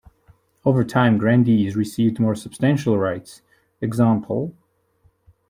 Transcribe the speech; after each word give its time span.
Over 0.65 0.83
time 0.83 1.19
grandees 1.19 1.75
received 1.75 2.19
more 2.19 2.33
substantial 2.33 2.97
rights: 2.97 3.43
eg. 3.83 3.93